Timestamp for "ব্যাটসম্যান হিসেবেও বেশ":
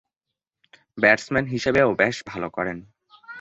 0.97-2.15